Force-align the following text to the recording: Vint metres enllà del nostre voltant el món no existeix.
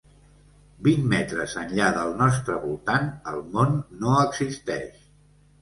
Vint 0.87 1.03
metres 1.11 1.53
enllà 1.63 1.89
del 1.97 2.15
nostre 2.23 2.57
voltant 2.65 3.07
el 3.33 3.47
món 3.53 3.79
no 4.03 4.17
existeix. 4.25 5.01